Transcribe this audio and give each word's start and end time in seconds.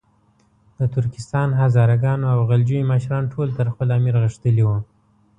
د 0.79 0.81
ترکستان، 0.95 1.49
هزاره 1.61 1.95
ګانو 2.03 2.25
او 2.33 2.39
غلجیو 2.49 2.87
مشران 2.91 3.23
ټول 3.33 3.47
تر 3.57 3.65
خپل 3.73 3.87
امیر 3.97 4.15
غښتلي 4.23 4.63
وو. 4.65 4.77